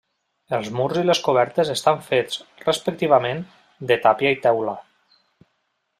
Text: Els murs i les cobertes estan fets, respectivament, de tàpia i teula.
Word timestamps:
Els 0.57 0.69
murs 0.77 0.97
i 1.01 1.03
les 1.09 1.21
cobertes 1.27 1.69
estan 1.73 2.01
fets, 2.07 2.39
respectivament, 2.65 3.45
de 3.93 3.99
tàpia 4.07 4.33
i 4.37 4.41
teula. 4.47 4.79